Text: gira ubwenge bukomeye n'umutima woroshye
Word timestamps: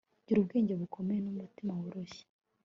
gira 0.25 0.37
ubwenge 0.41 0.73
bukomeye 0.81 1.19
n'umutima 1.21 1.71
woroshye 1.79 2.23